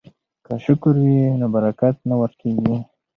[0.45, 2.77] که شکر وي نو برکت نه ورکیږي.